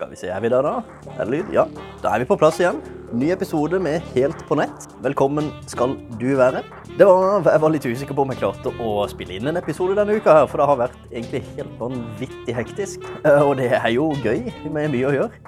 Skal 0.00 0.14
vi 0.14 0.16
se, 0.16 0.28
er 0.32 0.40
vi 0.40 0.48
der 0.48 0.64
da? 0.64 0.70
Er 1.18 1.26
det 1.28 1.34
lyd? 1.34 1.50
Ja. 1.52 1.66
Da 2.00 2.14
er 2.14 2.22
vi 2.22 2.30
på 2.30 2.38
plass 2.40 2.56
igjen. 2.56 2.78
Ny 3.12 3.32
episode 3.34 3.76
med 3.82 4.00
Helt 4.14 4.38
på 4.48 4.56
nett. 4.56 4.86
Velkommen 5.04 5.50
skal 5.68 5.96
du 6.16 6.28
være. 6.38 6.62
Det 6.96 7.04
var, 7.04 7.42
jeg 7.44 7.60
var 7.60 7.72
litt 7.74 7.84
usikker 7.84 8.16
på 8.16 8.22
om 8.24 8.30
jeg 8.32 8.38
klarte 8.40 8.70
å 8.80 8.92
spille 9.10 9.34
inn 9.36 9.50
en 9.50 9.58
episode 9.60 9.96
denne 9.98 10.14
uka 10.16 10.38
her, 10.38 10.46
for 10.48 10.62
det 10.62 10.68
har 10.70 10.78
vært 10.80 10.96
egentlig 11.10 11.42
helt 11.56 11.74
vanvittig 11.80 12.54
hektisk. 12.56 13.04
Eh, 13.26 13.42
Og 13.44 13.58
det 13.58 13.68
er 13.76 13.88
jo 13.92 14.06
gøy 14.24 14.46
med 14.72 14.94
mye 14.94 15.10
å 15.10 15.12
gjøre. 15.18 15.40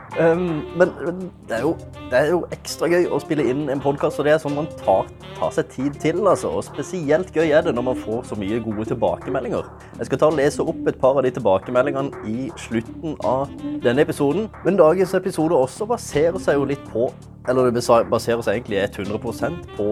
Men 0.77 0.91
men 1.07 1.23
det 1.49 1.57
er, 1.57 1.63
jo, 1.65 1.73
det 2.11 2.19
er 2.19 2.31
jo 2.35 2.43
ekstra 2.53 2.91
gøy 2.93 3.07
å 3.09 3.21
spille 3.23 3.47
inn 3.49 3.65
en 3.73 3.81
podkast, 3.81 4.21
og 4.21 4.27
det 4.29 4.35
er 4.35 4.43
sånn 4.43 4.59
man 4.59 4.69
tar, 4.83 5.09
tar 5.39 5.55
seg 5.57 5.71
tid 5.73 5.97
til, 6.03 6.21
altså. 6.29 6.51
Og 6.59 6.67
spesielt 6.67 7.33
gøy 7.33 7.55
er 7.57 7.65
det 7.65 7.73
når 7.79 7.87
man 7.89 8.03
får 8.03 8.27
så 8.33 8.37
mye 8.37 8.61
gode 8.67 8.85
tilbakemeldinger. 8.91 9.71
Jeg 10.03 10.11
skal 10.11 10.21
ta 10.21 10.29
og 10.29 10.37
lese 10.37 10.67
opp 10.67 10.83
et 10.93 11.01
par 11.01 11.17
av 11.17 11.25
de 11.25 11.33
tilbakemeldingene 11.39 12.27
i 12.29 12.51
slutten 12.61 13.17
av 13.25 13.49
denne 13.87 14.05
episoden. 14.05 14.42
Men 14.65 14.79
dagens 14.81 15.15
episode 15.19 15.59
også 15.59 15.87
baserer 15.91 16.39
seg 16.43 16.59
jo 16.59 16.67
litt 16.69 16.83
på 16.93 17.11
eller 17.49 17.71
det 17.71 17.83
baserer 18.11 18.43
seg 18.45 18.61
egentlig 18.61 18.83
100% 18.87 19.65
på 19.77 19.87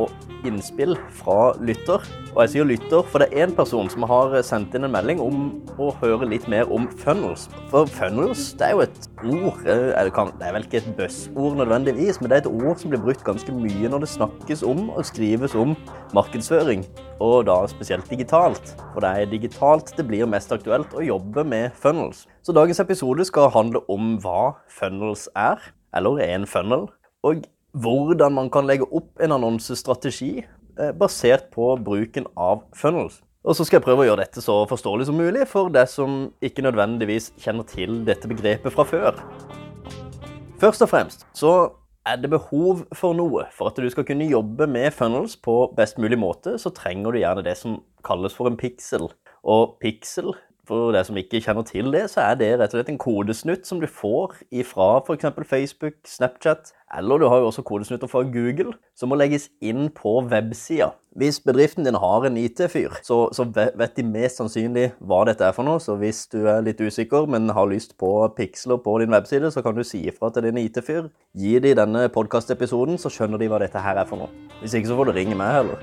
innspill 0.46 0.94
fra 1.18 1.52
lytter. 1.60 2.04
Og 2.30 2.42
jeg 2.44 2.52
sier 2.52 2.68
lytter, 2.68 3.02
for 3.10 3.22
det 3.22 3.30
er 3.30 3.44
én 3.44 3.54
person 3.56 3.90
som 3.90 4.06
har 4.08 4.36
sendt 4.46 4.74
inn 4.76 4.86
en 4.86 4.94
melding 4.94 5.20
om 5.22 5.40
å 5.80 5.90
høre 6.00 6.28
litt 6.30 6.46
mer 6.50 6.70
om 6.72 6.86
funnels. 7.02 7.48
For 7.72 7.88
funnels, 7.90 8.50
det 8.58 8.68
er 8.68 8.76
jo 8.76 8.84
et 8.84 9.08
ord 9.20 9.66
eh, 9.66 9.90
Det 9.98 10.46
er 10.46 10.54
vel 10.54 10.66
ikke 10.66 10.80
et 10.80 10.92
buzzord 10.98 11.58
nødvendigvis, 11.60 12.20
men 12.20 12.30
det 12.30 12.38
er 12.38 12.44
et 12.44 12.52
ord 12.52 12.80
som 12.80 12.92
blir 12.92 13.02
brukt 13.02 13.26
ganske 13.26 13.54
mye 13.54 13.90
når 13.90 14.04
det 14.04 14.12
snakkes 14.14 14.64
om 14.66 14.86
og 14.94 15.04
skrives 15.08 15.56
om 15.58 15.74
markedsføring. 16.16 16.86
Og 17.20 17.44
da 17.50 17.58
spesielt 17.68 18.08
digitalt. 18.10 18.72
For 18.94 19.04
det 19.04 19.10
er 19.10 19.32
digitalt 19.32 19.92
det 19.98 20.06
blir 20.08 20.30
mest 20.30 20.52
aktuelt 20.54 20.94
å 20.94 21.04
jobbe 21.04 21.44
med 21.44 21.76
funnels. 21.76 22.24
Så 22.46 22.56
dagens 22.56 22.80
episode 22.80 23.26
skal 23.28 23.52
handle 23.52 23.84
om 23.92 24.16
hva 24.22 24.54
funnels 24.70 25.26
er, 25.36 25.60
eller 25.96 26.22
er 26.22 26.38
en 26.38 26.48
funnel 26.48 26.88
og 27.26 27.42
hvordan 27.72 28.34
man 28.34 28.50
kan 28.52 28.66
legge 28.68 28.88
opp 28.90 29.20
en 29.22 29.34
annonsestrategi 29.36 30.40
eh, 30.42 30.92
basert 30.96 31.50
på 31.54 31.72
bruken 31.84 32.26
av 32.36 32.64
funnels. 32.76 33.20
Og 33.40 33.56
så 33.56 33.64
skal 33.64 33.78
jeg 33.78 33.86
prøve 33.86 34.04
å 34.04 34.08
gjøre 34.10 34.24
dette 34.26 34.42
så 34.44 34.58
forståelig 34.68 35.06
som 35.08 35.16
mulig 35.16 35.46
for 35.48 35.72
deg 35.72 35.88
som 35.88 36.26
ikke 36.44 36.64
nødvendigvis 36.66 37.30
kjenner 37.40 37.64
til 37.68 38.02
dette 38.04 38.28
begrepet 38.28 38.74
fra 38.74 38.84
før. 38.84 39.20
Først 40.60 40.84
og 40.84 40.90
fremst 40.92 41.24
så 41.36 41.54
er 42.08 42.20
det 42.20 42.32
behov 42.32 42.84
for 42.96 43.16
noe. 43.16 43.46
For 43.56 43.70
at 43.70 43.80
du 43.80 43.88
skal 43.92 44.04
kunne 44.08 44.28
jobbe 44.28 44.68
med 44.68 44.92
funnels 44.92 45.38
på 45.40 45.70
best 45.76 46.00
mulig 46.00 46.18
måte, 46.20 46.56
så 46.60 46.72
trenger 46.76 47.12
du 47.12 47.20
gjerne 47.22 47.44
det 47.46 47.56
som 47.60 47.80
kalles 48.04 48.36
for 48.36 48.50
en 48.50 48.60
pixel. 48.60 49.08
Og 49.40 49.76
pixel 49.80 50.34
for 50.70 50.94
deg 50.94 51.06
som 51.08 51.18
ikke 51.18 51.40
kjenner 51.42 51.66
til 51.66 51.90
det, 51.94 52.04
så 52.12 52.22
er 52.28 52.38
det 52.38 52.50
rett 52.60 52.70
og 52.70 52.78
slett 52.78 52.92
en 52.92 53.00
kodesnutt 53.00 53.66
som 53.66 53.80
du 53.82 53.88
får 53.90 54.38
ifra 54.62 55.00
f.eks. 55.02 55.26
Facebook, 55.48 55.98
Snapchat, 56.06 56.70
eller 56.98 57.18
du 57.18 57.26
har 57.30 57.42
jo 57.42 57.50
også 57.50 57.64
kodesnutter 57.66 58.10
fra 58.10 58.22
Google, 58.26 58.76
som 58.98 59.10
må 59.10 59.18
legges 59.18 59.48
inn 59.62 59.88
på 59.94 60.20
websida. 60.30 60.92
Hvis 61.18 61.40
bedriften 61.42 61.86
din 61.86 61.98
har 61.98 62.26
en 62.26 62.38
IT-fyr, 62.38 63.00
så, 63.02 63.18
så 63.34 63.46
vet 63.50 63.96
de 63.96 64.04
mest 64.06 64.38
sannsynlig 64.38 64.92
hva 65.02 65.24
dette 65.26 65.42
er 65.46 65.54
for 65.56 65.66
noe. 65.66 65.82
Så 65.82 65.96
hvis 65.98 66.22
du 66.30 66.44
er 66.44 66.62
litt 66.62 66.78
usikker, 66.78 67.26
men 67.30 67.50
har 67.54 67.70
lyst 67.70 67.96
på 67.98 68.12
piksler 68.36 68.78
på 68.82 68.94
din 69.02 69.14
webside, 69.14 69.50
så 69.50 69.62
kan 69.66 69.74
du 69.74 69.82
si 69.86 70.04
ifra 70.06 70.30
til 70.30 70.46
din 70.46 70.62
IT-fyr. 70.62 71.10
Gi 71.34 71.58
de 71.62 71.74
denne 71.78 72.06
podkastepisoden, 72.14 72.98
så 72.98 73.10
skjønner 73.10 73.42
de 73.42 73.50
hva 73.50 73.58
dette 73.62 73.82
her 73.82 73.98
er 73.98 74.06
for 74.06 74.22
noe. 74.22 74.48
Hvis 74.62 74.78
ikke 74.78 74.92
så 74.92 74.98
får 75.00 75.10
du 75.10 75.16
ringe 75.18 75.38
meg 75.38 75.54
heller. 75.58 75.82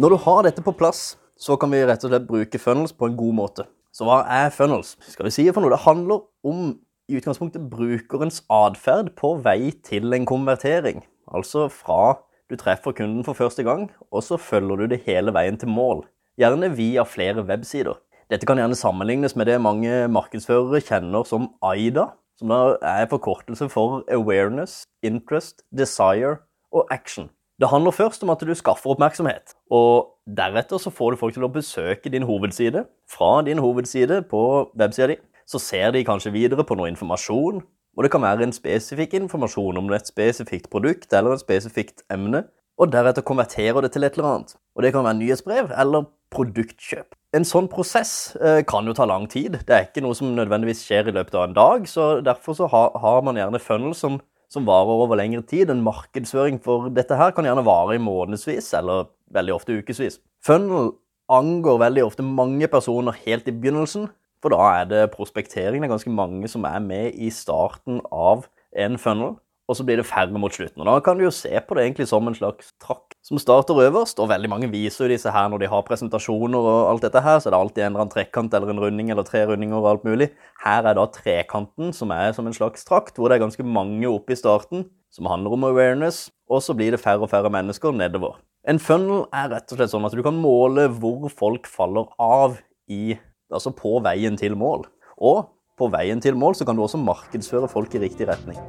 Når 0.00 0.14
du 0.14 0.22
har 0.26 0.46
dette 0.46 0.62
på 0.66 0.74
plass, 0.74 1.12
så 1.40 1.56
kan 1.56 1.72
vi 1.72 1.82
rett 1.88 2.04
og 2.04 2.12
slett 2.12 2.28
bruke 2.28 2.60
funnels 2.60 2.92
på 2.92 3.08
en 3.08 3.16
god 3.18 3.36
måte. 3.38 3.66
Så 3.96 4.06
hva 4.06 4.20
er 4.28 4.52
funnels? 4.54 4.94
Skal 5.08 5.26
vi 5.26 5.34
si 5.34 5.46
for 5.50 5.64
noe? 5.64 5.72
Det 5.72 5.84
handler 5.86 6.22
om 6.46 6.74
i 7.10 7.18
utgangspunktet 7.18 7.64
brukerens 7.72 8.42
atferd 8.52 9.14
på 9.18 9.34
vei 9.42 9.72
til 9.86 10.12
en 10.14 10.28
konvertering. 10.28 11.02
Altså 11.26 11.66
fra 11.72 12.20
du 12.50 12.56
treffer 12.58 12.94
kunden 12.94 13.24
for 13.26 13.38
første 13.38 13.62
gang, 13.62 13.88
og 14.10 14.24
så 14.26 14.36
følger 14.36 14.76
du 14.76 14.86
det 14.90 15.02
hele 15.06 15.34
veien 15.34 15.58
til 15.58 15.70
mål. 15.70 16.04
Gjerne 16.38 16.72
via 16.74 17.04
flere 17.06 17.44
websider. 17.46 17.98
Dette 18.30 18.46
kan 18.46 18.58
gjerne 18.58 18.78
sammenlignes 18.78 19.36
med 19.38 19.46
det 19.46 19.60
mange 19.62 20.06
markedsførere 20.10 20.82
kjenner 20.82 21.26
som 21.26 21.48
AIDA, 21.62 22.08
som 22.38 22.50
da 22.50 22.60
er 22.86 23.10
forkortelse 23.10 23.68
for 23.70 24.04
Awareness, 24.10 24.84
Interest, 25.02 25.62
Desire 25.70 26.38
og 26.72 26.86
Action. 26.90 27.30
Det 27.60 27.68
handler 27.68 27.92
først 27.92 28.22
om 28.24 28.30
at 28.32 28.40
du 28.40 28.54
skaffer 28.56 28.94
oppmerksomhet, 28.94 29.52
og 29.70 30.14
deretter 30.36 30.80
så 30.80 30.90
får 30.90 31.12
du 31.12 31.16
folk 31.20 31.34
til 31.36 31.44
å 31.44 31.50
besøke 31.52 32.08
din 32.08 32.24
hovedside. 32.24 32.86
Fra 33.04 33.42
din 33.44 33.60
hovedside 33.60 34.22
på 34.30 34.40
websida 34.80 35.10
di 35.10 35.16
så 35.50 35.60
ser 35.60 35.92
de 35.92 36.04
kanskje 36.06 36.32
videre 36.32 36.64
på 36.64 36.78
noe 36.78 36.88
informasjon, 36.88 37.60
og 37.96 38.06
det 38.06 38.10
kan 38.14 38.24
være 38.24 38.46
en 38.46 38.56
spesifikk 38.56 39.18
informasjon 39.18 39.76
om 39.76 39.92
et 39.92 40.08
spesifikt 40.08 40.70
produkt 40.72 41.12
eller 41.12 41.36
et 41.36 41.42
spesifikt 41.42 42.00
emne, 42.08 42.46
og 42.80 42.94
deretter 42.94 43.26
konverterer 43.28 43.84
det 43.84 43.92
til 43.92 44.08
et 44.08 44.16
eller 44.16 44.30
annet. 44.30 44.56
Og 44.76 44.86
det 44.86 44.94
kan 44.94 45.04
være 45.04 45.18
nyhetsbrev 45.20 45.74
eller 45.76 46.08
produktkjøp. 46.32 47.12
En 47.36 47.44
sånn 47.44 47.68
prosess 47.68 48.38
eh, 48.40 48.62
kan 48.64 48.88
jo 48.88 48.96
ta 48.96 49.04
lang 49.04 49.28
tid. 49.28 49.58
Det 49.66 49.74
er 49.74 49.90
ikke 49.90 50.00
noe 50.06 50.16
som 50.16 50.32
nødvendigvis 50.32 50.80
skjer 50.86 51.10
i 51.10 51.14
løpet 51.18 51.36
av 51.36 51.50
en 51.50 51.58
dag, 51.58 51.84
så 51.90 52.08
derfor 52.24 52.56
så 52.56 52.70
ha, 52.72 52.86
har 53.04 53.20
man 53.26 53.36
gjerne 53.36 53.60
funnel 53.60 53.92
som 53.98 54.16
som 54.50 54.66
varer 54.66 55.04
over 55.04 55.18
lengre 55.20 55.42
tid. 55.46 55.70
En 55.70 55.84
markedsføring 55.86 56.58
for 56.62 56.90
dette 56.94 57.16
her 57.16 57.34
kan 57.34 57.46
gjerne 57.46 57.66
vare 57.66 57.96
i 57.96 58.02
månedsvis, 58.02 58.72
eller 58.78 59.08
veldig 59.34 59.54
ofte 59.56 59.76
ukevis. 59.78 60.18
Funnel 60.44 60.92
angår 61.30 61.78
veldig 61.84 62.06
ofte 62.08 62.26
mange 62.26 62.66
personer 62.70 63.16
helt 63.24 63.48
i 63.48 63.54
begynnelsen, 63.54 64.08
for 64.42 64.54
da 64.54 64.80
er 64.80 64.88
det 64.90 65.12
prospektering. 65.14 65.82
Det 65.82 65.88
er 65.88 65.94
ganske 65.94 66.14
mange 66.14 66.48
som 66.50 66.64
er 66.66 66.80
med 66.82 67.14
i 67.14 67.30
starten 67.34 68.00
av 68.10 68.48
en 68.76 68.98
funnel, 68.98 69.36
og 69.70 69.76
så 69.78 69.84
blir 69.86 70.00
det 70.00 70.08
færre 70.08 70.34
mot 70.34 70.52
slutten. 70.52 70.82
Og 70.82 70.88
Da 70.88 70.98
kan 71.04 71.18
du 71.18 71.24
jo 71.24 71.30
se 71.30 71.52
på 71.62 71.76
det 71.76 71.84
egentlig 71.84 72.08
som 72.10 72.26
en 72.26 72.34
slags 72.34 72.72
trakk 72.82 73.14
som 73.22 73.38
starter 73.38 73.78
øverst, 73.86 74.18
og 74.18 74.28
veldig 74.32 74.50
mange 74.50 74.70
viser 74.72 75.06
jo 75.06 75.12
disse 75.12 75.30
her 75.30 75.48
når 75.48 75.62
de 75.62 75.70
har 75.70 75.86
presentasjoner 75.86 76.58
og 76.58 76.90
alt 76.90 77.06
dette 77.06 77.22
her, 77.22 77.38
så 77.38 77.48
er 77.48 77.54
det 77.54 77.60
alltid 77.60 77.84
en 77.84 77.92
eller 77.92 78.02
annen 78.02 78.14
trekant 78.14 78.54
eller 78.54 78.72
en 78.74 78.82
runding 78.82 79.12
eller 79.14 79.22
tre 79.22 79.44
rundinger 79.46 79.78
og 79.78 79.90
alt 79.92 80.08
mulig. 80.08 80.30
Her 80.64 80.90
er 80.90 80.98
da 80.98 81.06
trekanten 81.14 81.94
som 81.94 82.10
er 82.10 82.34
som 82.34 82.50
en 82.50 82.56
slags 82.56 82.84
trakt, 82.88 83.14
hvor 83.14 83.30
det 83.30 83.38
er 83.38 83.46
ganske 83.46 83.62
mange 83.62 84.10
oppe 84.10 84.34
i 84.34 84.40
starten, 84.40 84.88
som 85.14 85.30
handler 85.30 85.54
om 85.54 85.70
awareness, 85.70 86.28
og 86.50 86.62
så 86.62 86.74
blir 86.74 86.90
det 86.90 87.02
færre 87.02 87.22
og 87.22 87.30
færre 87.30 87.50
mennesker 87.50 87.94
nedover. 87.94 88.40
En 88.68 88.82
funnel 88.82 89.24
er 89.32 89.48
rett 89.54 89.70
og 89.72 89.78
slett 89.78 89.94
sånn 89.94 90.04
at 90.04 90.16
du 90.16 90.22
kan 90.26 90.36
måle 90.36 90.88
hvor 90.98 91.30
folk 91.32 91.70
faller 91.70 92.10
av 92.20 92.58
i, 92.90 93.16
altså 93.54 93.72
på 93.72 94.02
veien 94.04 94.36
til 94.36 94.58
mål. 94.58 94.84
Og 95.16 95.46
på 95.80 95.88
veien 95.92 96.20
til 96.20 96.36
mål 96.36 96.58
så 96.58 96.66
kan 96.68 96.76
du 96.76 96.84
også 96.84 97.00
markedsføre 97.00 97.70
folk 97.72 97.96
i 97.96 98.04
riktig 98.04 98.28
retning. 98.28 98.60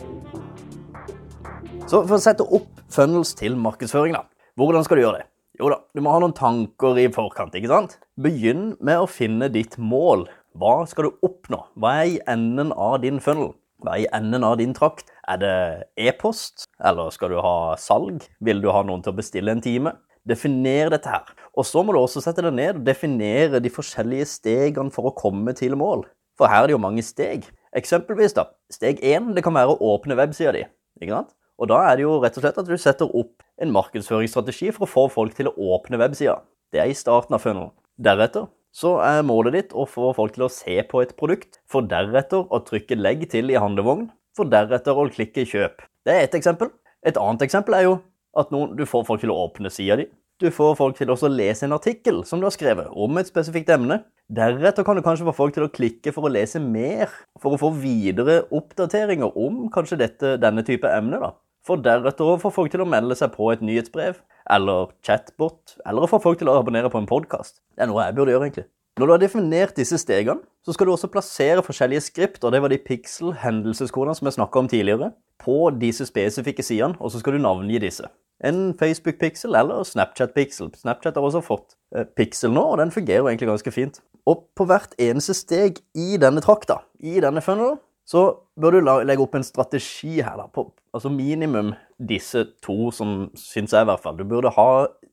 Så 1.91 2.06
for 2.06 2.16
å 2.16 2.24
sette 2.24 2.46
opp 2.56 2.78
funnels 2.88 3.34
til 3.35 3.57
markedsføring, 3.59 4.13
da. 4.16 4.22
Hvordan 4.56 4.85
skal 4.88 4.96
du 4.96 5.02
gjøre 5.02 5.18
det? 5.19 5.25
Jo 5.59 5.74
da, 5.74 5.81
du 5.91 6.00
må 6.00 6.13
ha 6.13 6.22
noen 6.24 6.31
tanker 6.38 6.96
i 7.02 7.09
forkant, 7.12 7.57
ikke 7.57 7.68
sant? 7.68 7.97
Begynn 8.16 8.78
med 8.79 9.02
å 9.03 9.09
finne 9.12 9.50
ditt 9.52 9.75
mål. 9.75 10.24
Hva 10.56 10.85
skal 10.88 11.09
du 11.09 11.25
oppnå? 11.28 11.59
Hva 11.75 11.91
er 12.00 12.13
i 12.13 12.22
enden 12.31 12.72
av 12.72 13.02
din 13.03 13.19
funnel? 13.19 13.52
Hva 13.84 13.97
er 13.97 14.06
i 14.06 14.07
enden 14.16 14.47
av 14.47 14.56
din 14.62 14.72
trakt? 14.78 15.12
Er 15.28 15.41
det 15.41 15.57
e-post? 16.00 16.69
Eller 16.79 17.12
skal 17.12 17.35
du 17.35 17.41
ha 17.44 17.75
salg? 17.75 18.23
Vil 18.40 18.63
du 18.63 18.69
ha 18.72 18.85
noen 18.88 19.03
til 19.03 19.12
å 19.12 19.19
bestille 19.19 19.52
en 19.52 19.66
time? 19.68 19.94
Definer 20.23 20.94
dette 20.96 21.12
her. 21.12 21.28
Og 21.59 21.68
så 21.68 21.84
må 21.84 21.91
du 21.91 22.00
også 22.00 22.23
sette 22.23 22.47
deg 22.47 22.56
ned 22.56 22.79
og 22.79 22.88
definere 22.88 23.59
de 23.59 23.73
forskjellige 23.73 24.29
stegene 24.38 24.96
for 24.96 25.12
å 25.12 25.16
komme 25.19 25.52
til 25.59 25.75
mål. 25.75 26.08
For 26.40 26.47
her 26.47 26.63
er 26.63 26.72
det 26.72 26.78
jo 26.78 26.85
mange 26.88 27.03
steg. 27.03 27.52
Eksempelvis 27.75 28.40
da, 28.40 28.47
steg 28.72 29.03
1 29.03 29.34
det 29.35 29.44
kan 29.44 29.59
være 29.59 29.75
å 29.75 29.96
åpne 29.97 30.16
websida 30.23 30.56
di. 30.56 30.63
Ikke 31.03 31.19
sant? 31.19 31.35
Og 31.61 31.69
da 31.69 31.83
er 31.85 31.99
det 31.99 32.07
jo 32.07 32.16
rett 32.23 32.38
og 32.39 32.41
slett 32.41 32.57
at 32.57 32.69
du 32.69 32.77
setter 32.81 33.11
opp 33.17 33.44
en 33.61 33.73
markedsføringsstrategi 33.75 34.72
for 34.73 34.88
å 34.88 34.89
få 34.89 35.03
folk 35.13 35.35
til 35.38 35.51
å 35.51 35.53
åpne 35.75 35.99
websida. 36.01 36.39
Det 36.73 36.81
er 36.81 36.89
i 36.89 36.97
starten 36.97 37.38
av 37.38 37.44
funnelen. 37.44 37.69
Deretter 38.01 38.47
så 38.73 38.95
er 39.03 39.25
målet 39.27 39.57
ditt 39.57 39.75
å 39.75 39.85
få 39.85 40.13
folk 40.17 40.33
til 40.33 40.47
å 40.47 40.53
se 40.53 40.79
på 40.88 41.03
et 41.03 41.13
produkt, 41.19 41.59
for 41.69 41.85
deretter 41.85 42.47
å 42.47 42.61
trykke 42.66 42.95
'legg 42.97 43.27
til' 43.29 43.51
i 43.51 43.59
handlevogn, 43.59 44.07
for 44.35 44.46
deretter 44.49 44.96
å 44.96 45.09
klikke 45.11 45.46
'kjøp'. 45.46 45.85
Det 46.05 46.13
er 46.16 46.23
ett 46.23 46.34
eksempel. 46.40 46.72
Et 47.05 47.17
annet 47.17 47.41
eksempel 47.41 47.75
er 47.75 47.84
jo 47.84 47.99
at 48.37 48.49
noen, 48.49 48.75
du 48.75 48.85
får 48.85 49.05
folk 49.05 49.22
til 49.22 49.29
å 49.29 49.37
åpne 49.46 49.69
sida 49.69 49.97
di. 49.97 50.08
Du 50.40 50.49
får 50.49 50.78
folk 50.78 50.97
til 50.97 51.11
også 51.13 51.28
å 51.28 51.35
lese 51.35 51.67
en 51.67 51.75
artikkel 51.75 52.23
som 52.25 52.40
du 52.40 52.47
har 52.47 52.55
skrevet 52.55 52.87
om 52.90 53.17
et 53.17 53.28
spesifikt 53.28 53.69
emne. 53.69 53.99
Deretter 54.31 54.84
kan 54.84 54.96
du 54.96 55.03
kanskje 55.03 55.28
få 55.28 55.35
folk 55.35 55.53
til 55.53 55.67
å 55.67 55.69
klikke 55.69 56.13
for 56.16 56.25
å 56.25 56.31
lese 56.31 56.58
mer, 56.58 57.11
for 57.37 57.53
å 57.53 57.59
få 57.61 57.69
videre 57.75 58.47
oppdateringer 58.49 59.37
om 59.37 59.67
kanskje 59.69 59.99
dette, 59.99 60.37
denne 60.41 60.63
type 60.63 60.87
emne. 60.87 61.19
da. 61.19 61.34
For 61.67 61.78
deretter 61.78 62.25
å 62.25 62.40
få 62.41 62.49
folk 62.53 62.73
til 62.73 62.81
å 62.81 62.90
melde 62.90 63.16
seg 63.17 63.34
på 63.35 63.52
et 63.53 63.61
nyhetsbrev, 63.61 64.17
eller 64.49 64.93
chatbot, 65.05 65.75
eller 65.85 66.05
å 66.05 66.09
få 66.09 66.17
folk 66.23 66.40
til 66.40 66.49
å 66.49 66.58
abonnere 66.58 66.90
på 66.90 66.97
en 67.02 67.09
podkast. 67.09 67.59
Det 67.75 67.85
er 67.85 67.91
noe 67.91 68.08
jeg 68.08 68.17
burde 68.17 68.34
gjøre, 68.34 68.47
egentlig. 68.49 68.67
Når 68.99 69.08
du 69.08 69.13
har 69.13 69.22
definert 69.22 69.78
disse 69.78 69.99
stegene, 70.02 70.41
så 70.66 70.73
skal 70.75 70.90
du 70.90 70.91
også 70.96 71.09
plassere 71.13 71.61
forskjellige 71.63 72.03
skript, 72.09 72.41
og 72.43 72.52
det 72.53 72.59
var 72.63 72.73
de 72.73 72.81
pixel-hendelseskodene 72.81 74.17
som 74.17 74.28
jeg 74.28 74.35
snakka 74.35 74.63
om 74.63 74.72
tidligere, 74.72 75.11
på 75.41 75.69
disse 75.78 76.05
spesifikke 76.09 76.66
sidene, 76.66 76.97
og 76.99 77.13
så 77.13 77.22
skal 77.22 77.37
du 77.37 77.43
navngi 77.46 77.79
disse. 77.81 78.09
En 78.43 78.73
Facebook-pixel 78.78 79.55
eller 79.58 79.85
Snapchat-pixel. 79.85 80.73
Snapchat 80.81 81.17
har 81.17 81.25
også 81.25 81.43
fått 81.46 81.78
eh, 81.96 82.09
pixel 82.17 82.52
nå, 82.53 82.66
og 82.73 82.81
den 82.81 82.93
fungerer 82.93 83.29
egentlig 83.29 83.52
ganske 83.52 83.73
fint. 83.73 84.02
Og 84.25 84.47
på 84.58 84.66
hvert 84.69 84.97
eneste 85.02 85.37
steg 85.37 85.79
i 85.93 86.17
denne 86.22 86.41
trakta, 86.41 86.81
i 86.99 87.22
denne 87.22 87.46
funnelen, 87.46 87.78
så 88.05 88.25
bør 88.59 88.75
du 88.75 88.91
legge 89.05 89.23
opp 89.23 89.37
en 89.37 89.46
strategi 89.46 90.17
her, 90.19 90.35
da. 90.41 90.49
På, 90.49 90.72
altså 90.93 91.11
minimum 91.14 91.73
disse 91.97 92.46
to 92.64 92.91
som 92.96 93.29
syns 93.38 93.73
jeg, 93.73 93.85
i 93.85 93.90
hvert 93.90 94.03
fall. 94.03 94.17
Du 94.17 94.26
burde 94.28 94.53
ha 94.55 94.70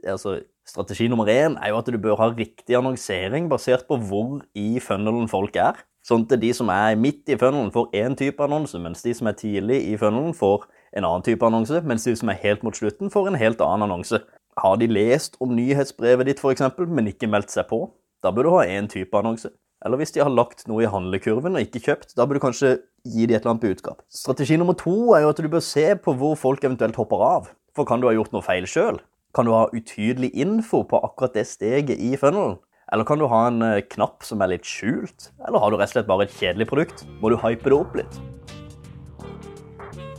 altså, 0.07 0.39
Strategi 0.69 1.07
nummer 1.09 1.29
én 1.33 1.57
er 1.65 1.71
jo 1.73 1.79
at 1.79 1.87
du 1.89 1.97
bør 1.97 2.19
ha 2.21 2.27
riktig 2.37 2.77
annonsering 2.77 3.47
basert 3.49 3.87
på 3.89 3.97
hvor 3.97 4.43
i 4.55 4.81
funnelen 4.85 5.31
folk 5.31 5.57
er. 5.57 5.79
Sånn 6.05 6.27
at 6.29 6.41
de 6.41 6.51
som 6.57 6.69
er 6.73 6.97
midt 7.01 7.29
i 7.29 7.37
funnelen, 7.41 7.73
får 7.73 7.89
én 7.97 8.17
type 8.17 8.43
annonse, 8.45 8.77
mens 8.81 9.01
de 9.05 9.15
som 9.17 9.29
er 9.29 9.37
tidlig 9.37 9.79
i 9.89 9.97
funnelen, 10.01 10.35
får 10.37 10.67
en 10.97 11.05
annen 11.05 11.25
type 11.25 11.45
annonse, 11.45 11.81
mens 11.85 12.05
de 12.05 12.15
som 12.17 12.29
er 12.33 12.41
helt 12.43 12.65
mot 12.65 12.77
slutten, 12.77 13.13
får 13.13 13.31
en 13.31 13.41
helt 13.41 13.65
annen 13.65 13.89
annonse. 13.89 14.21
Har 14.61 14.77
de 14.81 14.89
lest 14.89 15.37
om 15.45 15.53
nyhetsbrevet 15.57 16.29
ditt, 16.31 16.41
f.eks., 16.41 16.65
men 16.89 17.11
ikke 17.13 17.29
meldt 17.33 17.53
seg 17.53 17.69
på, 17.69 17.83
da 18.25 18.33
bør 18.35 18.49
du 18.49 18.55
ha 18.57 18.65
én 18.69 18.89
type 18.93 19.17
annonse. 19.17 19.53
Eller 19.85 20.01
hvis 20.01 20.15
de 20.17 20.25
har 20.25 20.33
lagt 20.33 20.65
noe 20.69 20.83
i 20.83 20.91
handlekurven 20.91 21.57
og 21.57 21.65
ikke 21.65 21.85
kjøpt, 21.85 22.17
da 22.19 22.27
bør 22.27 22.39
du 22.39 22.45
kanskje 22.49 22.73
gi 23.09 23.27
dem 23.27 23.37
et 23.37 23.43
eller 23.43 23.55
annet 23.57 23.67
budskap. 23.67 24.03
Strategi 24.13 24.59
nummer 24.61 24.77
to 24.79 25.15
er 25.17 25.25
jo 25.25 25.33
at 25.33 25.43
du 25.43 25.49
bør 25.51 25.65
se 25.65 25.91
på 26.05 26.15
hvor 26.21 26.39
folk 26.39 26.65
eventuelt 26.65 26.99
hopper 27.01 27.25
av. 27.25 27.51
For 27.77 27.89
kan 27.89 28.03
du 28.03 28.09
ha 28.09 28.15
gjort 28.17 28.33
noe 28.35 28.45
feil 28.45 28.69
sjøl? 28.69 29.01
Kan 29.37 29.49
du 29.49 29.53
ha 29.55 29.67
utydelig 29.75 30.33
info 30.35 30.83
på 30.89 31.01
akkurat 31.05 31.37
det 31.37 31.47
steget 31.51 32.01
i 32.01 32.15
funnelen? 32.21 32.57
Eller 32.93 33.05
kan 33.05 33.21
du 33.21 33.27
ha 33.29 33.43
en 33.51 33.61
eh, 33.63 33.83
knapp 33.93 34.25
som 34.25 34.41
er 34.41 34.55
litt 34.55 34.65
skjult? 34.65 35.29
Eller 35.45 35.61
har 35.61 35.71
du 35.71 35.77
rett 35.77 35.91
og 35.91 35.97
slett 35.99 36.09
bare 36.09 36.25
et 36.25 36.39
kjedelig 36.39 36.71
produkt? 36.71 37.05
Må 37.21 37.29
du 37.29 37.37
hype 37.43 37.69
det 37.69 37.77
opp 37.77 37.99
litt? 38.01 38.21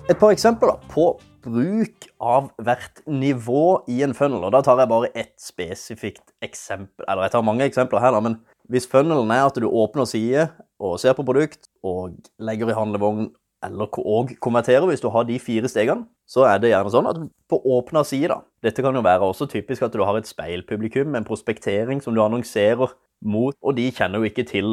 Et 0.09 0.17
par 0.17 0.33
eksempler 0.33 0.77
på 0.89 1.11
bruk 1.45 2.07
av 2.21 2.49
hvert 2.61 3.01
nivå 3.09 3.81
i 3.89 3.99
en 4.05 4.13
funnel. 4.17 4.45
Og 4.45 4.53
da 4.53 4.61
tar 4.65 4.81
jeg 4.81 4.91
bare 4.91 5.11
ett 5.17 5.35
spesifikt 5.41 6.33
eksempel. 6.45 7.05
Eller 7.07 7.27
jeg 7.27 7.35
tar 7.35 7.45
mange 7.47 7.67
eksempler 7.69 8.03
her, 8.03 8.13
da, 8.15 8.21
men 8.23 8.39
hvis 8.69 8.87
funnelen 8.89 9.31
er 9.33 9.47
at 9.47 9.57
du 9.57 9.67
åpner 9.67 10.07
side 10.09 10.47
og 10.79 10.99
ser 11.01 11.15
på 11.17 11.25
produkt 11.27 11.69
og 11.83 12.15
legger 12.39 12.71
i 12.71 12.77
handlevogn 12.77 13.31
eller 13.65 13.89
og 13.99 14.31
konverterer 14.39 14.85
hvis 14.87 15.01
du 15.03 15.09
har 15.11 15.25
de 15.27 15.35
fire 15.41 15.67
stegene, 15.67 16.05
så 16.29 16.45
er 16.47 16.61
det 16.61 16.71
gjerne 16.71 16.93
sånn 16.93 17.09
at 17.09 17.19
på 17.51 17.59
åpna 17.75 18.05
side, 18.07 18.29
da 18.31 18.39
Dette 18.63 18.83
kan 18.83 18.95
jo 18.95 19.03
være 19.03 19.27
også 19.27 19.49
typisk 19.51 19.83
at 19.83 19.95
du 19.95 20.03
har 20.03 20.19
et 20.19 20.27
speilpublikum, 20.27 21.15
en 21.15 21.27
prospektering 21.27 22.01
som 22.03 22.15
du 22.15 22.21
annonserer 22.23 22.91
mot, 23.19 23.55
og 23.59 23.75
de 23.75 23.89
kjenner 23.91 24.19
jo 24.19 24.29
ikke 24.29 24.45
til 24.47 24.69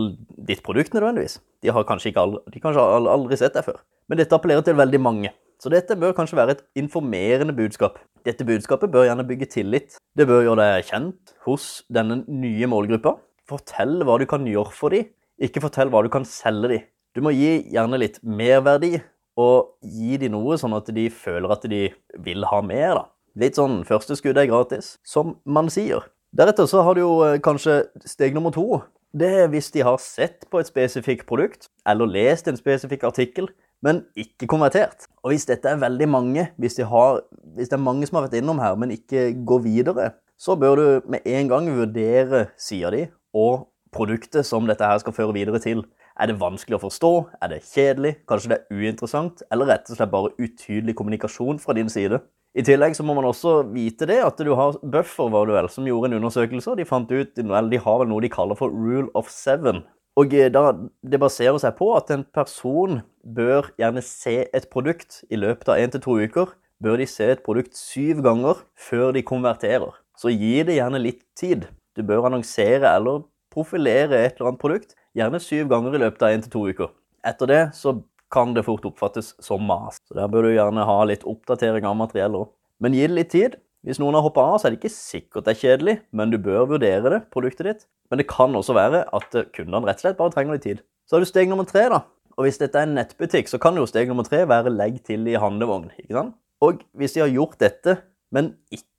ditt 0.46 0.62
produkt 0.66 0.94
nødvendigvis. 0.94 1.40
De 1.62 1.72
har 1.74 1.86
kanskje, 1.86 2.12
aldri, 2.18 2.42
de 2.54 2.62
kanskje 2.62 2.82
aldri 2.82 3.38
sett 3.38 3.54
deg 3.54 3.66
før. 3.66 3.80
Men 4.06 4.20
dette 4.20 4.34
appellerer 4.34 4.66
til 4.66 4.78
veldig 4.78 5.00
mange. 5.02 5.32
Så 5.62 5.70
dette 5.72 5.96
bør 5.98 6.14
kanskje 6.14 6.36
være 6.38 6.56
et 6.56 6.64
informerende 6.78 7.54
budskap. 7.56 7.98
Dette 8.26 8.44
budskapet 8.46 8.92
bør 8.92 9.06
gjerne 9.08 9.26
bygge 9.26 9.48
tillit. 9.54 9.96
Det 10.18 10.26
bør 10.28 10.44
gjøre 10.44 10.60
deg 10.62 10.90
kjent 10.90 11.32
hos 11.46 11.70
denne 11.90 12.20
nye 12.28 12.68
målgruppa. 12.70 13.16
Fortell 13.46 14.00
hva 14.02 14.18
du 14.18 14.26
kan 14.26 14.46
gjøre 14.48 14.74
for 14.74 14.94
dem, 14.94 15.06
ikke 15.38 15.62
fortell 15.62 15.92
hva 15.92 16.02
du 16.02 16.10
kan 16.10 16.24
selge 16.26 16.72
dem. 16.72 16.86
Du 17.14 17.22
må 17.24 17.32
gi 17.32 17.60
gjerne 17.72 18.00
litt 18.00 18.18
merverdi, 18.26 18.96
og 19.36 19.76
gi 19.84 20.16
dem 20.20 20.32
noe 20.34 20.56
sånn 20.58 20.74
at 20.76 20.88
de 20.96 21.06
føler 21.12 21.52
at 21.52 21.64
de 21.68 21.82
vil 22.24 22.46
ha 22.50 22.60
mer. 22.64 22.94
da. 22.98 23.04
Litt 23.36 23.56
sånn 23.56 23.84
'første 23.84 24.16
skudd 24.16 24.38
er 24.38 24.48
gratis', 24.48 24.96
som 25.04 25.36
man 25.44 25.68
sier. 25.68 26.08
Deretter 26.36 26.66
så 26.66 26.82
har 26.82 26.94
du 26.94 27.00
jo 27.00 27.22
eh, 27.22 27.38
kanskje 27.38 27.86
steg 28.04 28.34
nummer 28.34 28.50
to. 28.50 28.82
Det 29.12 29.28
er 29.44 29.48
hvis 29.48 29.70
de 29.70 29.84
har 29.84 29.98
sett 29.98 30.48
på 30.50 30.58
et 30.58 30.66
spesifikt 30.66 31.26
produkt, 31.26 31.68
eller 31.86 32.06
lest 32.06 32.48
en 32.48 32.56
spesifikk 32.56 33.04
artikkel, 33.04 33.48
men 33.82 34.04
ikke 34.16 34.48
konvertert. 34.48 35.06
Og 35.22 35.30
hvis 35.30 35.46
dette 35.46 35.68
er 35.68 35.76
veldig 35.76 36.08
mange, 36.08 36.48
hvis, 36.58 36.74
de 36.74 36.84
har, 36.84 37.22
hvis, 37.54 37.68
det 37.68 37.76
er 37.76 37.84
mange 37.84 38.06
som 38.06 38.16
har 38.16 38.26
vært 38.26 38.40
innom 38.40 38.58
her, 38.58 38.74
men 38.74 38.90
ikke 38.90 39.44
går 39.46 39.62
videre, 39.64 40.10
så 40.36 40.56
bør 40.56 40.76
du 40.76 41.00
med 41.08 41.20
en 41.24 41.48
gang 41.48 41.68
vurdere 41.72 42.46
sida 42.58 42.90
di 42.90 43.06
og 43.36 43.66
produktet 43.96 44.46
som 44.48 44.66
dette 44.68 44.84
her 44.84 45.00
skal 45.02 45.14
føre 45.16 45.36
videre 45.36 45.60
til. 45.62 45.84
Er 46.16 46.30
det 46.30 46.38
vanskelig 46.40 46.78
å 46.78 46.84
forstå? 46.86 47.12
Er 47.44 47.52
det 47.52 47.64
kjedelig? 47.68 48.14
Kanskje 48.28 48.52
det 48.52 48.58
er 48.58 48.80
uinteressant? 48.80 49.42
Eller 49.52 49.68
rett 49.72 49.90
og 49.90 49.98
slett 49.98 50.12
bare 50.12 50.32
utydelig 50.40 50.96
kommunikasjon 50.96 51.60
fra 51.60 51.76
din 51.76 51.92
side? 51.92 52.22
I 52.56 52.64
tillegg 52.64 52.94
så 52.96 53.04
må 53.04 53.12
man 53.18 53.28
også 53.28 53.58
vite 53.68 54.08
det 54.08 54.22
at 54.24 54.38
du 54.40 54.54
har 54.56 54.78
Buffer, 54.80 55.28
var 55.28 55.44
det 55.48 55.58
vel, 55.58 55.68
som 55.68 55.88
gjorde 55.88 56.08
en 56.08 56.16
undersøkelse. 56.22 56.78
De 56.78 56.88
fant 56.88 57.10
ut, 57.12 57.36
eller 57.36 57.68
de 57.68 57.82
har 57.84 58.00
vel 58.00 58.08
noe 58.08 58.24
de 58.24 58.32
kaller 58.32 58.56
for 58.56 58.72
rule 58.72 59.10
of 59.18 59.28
seven. 59.28 59.82
Og 60.16 60.32
eh, 60.32 60.48
da, 60.48 60.70
Det 61.04 61.20
baserer 61.20 61.58
seg 61.60 61.76
på 61.76 61.90
at 61.98 62.08
en 62.14 62.24
person 62.32 63.02
bør 63.20 63.68
gjerne 63.76 64.00
se 64.04 64.46
et 64.48 64.70
produkt 64.72 65.20
i 65.28 65.36
løpet 65.36 65.68
av 65.68 65.82
én 65.82 65.92
til 65.92 66.00
to 66.06 66.16
uker. 66.16 66.56
Bør 66.80 66.96
de 67.00 67.08
se 67.08 67.28
et 67.34 67.44
produkt 67.44 67.76
syv 67.76 68.24
ganger 68.24 68.64
før 68.88 69.12
de 69.12 69.24
konverterer. 69.24 69.92
Så 70.16 70.32
gi 70.32 70.62
det 70.64 70.78
gjerne 70.78 71.02
litt 71.02 71.26
tid. 71.36 71.68
Du 71.96 72.04
bør 72.04 72.28
annonsere 72.28 72.92
eller 72.92 73.24
profilere 73.52 74.20
et 74.20 74.36
eller 74.36 74.52
annet 74.52 74.60
produkt, 74.60 74.96
gjerne 75.16 75.40
syv 75.40 75.70
ganger 75.72 75.96
i 75.96 76.02
løpet 76.04 76.24
av 76.26 76.34
én 76.34 76.44
til 76.44 76.52
to 76.52 76.64
uker. 76.68 76.92
Etter 77.26 77.50
det 77.50 77.62
så 77.76 77.96
kan 78.32 78.52
det 78.54 78.66
fort 78.66 78.84
oppfattes 78.88 79.32
som 79.42 79.62
mas. 79.64 80.00
Så 80.04 80.14
Der 80.18 80.28
bør 80.28 80.44
du 80.46 80.52
gjerne 80.52 80.84
ha 80.84 80.98
litt 81.08 81.24
oppdatering 81.24 81.86
av 81.86 81.96
materiell 81.96 82.36
òg. 82.36 82.50
Men 82.82 82.92
gi 82.92 83.06
det 83.06 83.16
litt 83.16 83.32
tid. 83.32 83.56
Hvis 83.86 84.00
noen 84.02 84.16
har 84.18 84.24
hoppa 84.26 84.42
av, 84.42 84.58
så 84.58 84.66
er 84.66 84.74
det 84.74 84.80
ikke 84.80 84.90
sikkert 84.92 85.46
det 85.46 85.52
er 85.54 85.60
kjedelig, 85.60 85.94
men 86.10 86.32
du 86.32 86.40
bør 86.42 86.66
vurdere 86.72 87.12
det, 87.12 87.20
produktet 87.30 87.68
ditt. 87.68 87.86
Men 88.10 88.18
det 88.18 88.26
kan 88.28 88.54
også 88.58 88.74
være 88.74 89.04
at 89.14 89.36
kundene 89.54 89.86
rett 89.86 90.00
og 90.00 90.04
slett 90.04 90.18
bare 90.18 90.34
trenger 90.34 90.56
litt 90.56 90.66
tid. 90.66 90.82
Så 91.06 91.16
har 91.16 91.22
du 91.22 91.28
steg 91.28 91.48
nummer 91.48 91.68
tre, 91.68 91.86
da. 91.92 92.02
Og 92.36 92.44
hvis 92.44 92.58
dette 92.60 92.76
er 92.76 92.88
en 92.88 92.96
nettbutikk, 92.98 93.48
så 93.48 93.60
kan 93.62 93.78
jo 93.78 93.86
steg 93.88 94.10
nummer 94.10 94.26
tre 94.26 94.42
være 94.48 94.74
legg 94.74 94.98
til 95.06 95.24
i 95.30 95.38
handlevogn. 95.38 95.92
ikke 96.02 96.18
sant? 96.18 96.34
Og 96.60 96.82
hvis 96.98 97.14
de 97.14 97.22
har 97.22 97.32
gjort 97.32 97.60
dette, 97.62 97.96
men 98.34 98.56
ikke 98.74 98.90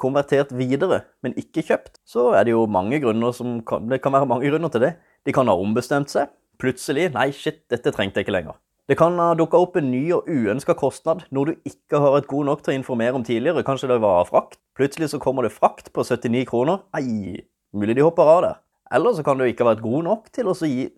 konvertert 0.00 0.54
videre, 0.56 1.02
men 1.22 1.36
ikke 1.38 1.64
kjøpt, 1.66 1.98
så 2.06 2.30
er 2.38 2.46
det 2.46 2.54
jo 2.54 2.64
mange 2.70 3.00
grunner 3.02 3.34
som 3.36 3.58
kan, 3.66 3.88
det 3.90 4.00
kan 4.04 4.14
være 4.14 4.28
mange 4.30 4.48
grunner 4.50 4.72
til 4.72 4.86
det. 4.86 4.94
De 5.26 5.34
kan 5.34 5.50
ha 5.50 5.56
ombestemt 5.58 6.12
seg. 6.12 6.30
Plutselig 6.58 7.12
Nei, 7.14 7.28
shit, 7.34 7.64
dette 7.70 7.92
trengte 7.94 8.18
jeg 8.18 8.26
ikke 8.26 8.34
lenger. 8.34 8.58
Det 8.88 8.96
kan 8.96 9.18
ha 9.20 9.34
dukka 9.36 9.58
opp 9.60 9.74
en 9.76 9.90
ny 9.92 10.00
og 10.16 10.28
uønska 10.32 10.72
kostnad, 10.78 11.26
noe 11.34 11.50
du 11.50 11.68
ikke 11.68 12.00
har 12.00 12.14
vært 12.14 12.30
god 12.30 12.46
nok 12.48 12.62
til 12.64 12.72
å 12.72 12.78
informere 12.78 13.18
om 13.18 13.26
tidligere. 13.26 13.64
Kanskje 13.66 13.90
det 13.90 13.98
var 14.00 14.24
frakt. 14.30 14.56
Plutselig 14.78 15.10
så 15.12 15.20
kommer 15.20 15.44
det 15.44 15.52
frakt 15.52 15.92
på 15.92 16.06
79 16.06 16.46
kroner. 16.48 16.80
Ei, 16.96 17.42
mulig 17.76 17.98
de 17.98 18.06
hopper 18.06 18.32
av 18.32 18.40
der. 18.46 18.56
Eller 18.96 19.12
så 19.12 19.24
kan 19.26 19.36
du 19.36 19.44
ikke 19.44 19.66
ha 19.66 19.74
vært 19.74 19.84
god 19.84 20.06
nok 20.06 20.30
til 20.32 20.48
å 20.48 20.56
gi, 20.56 20.88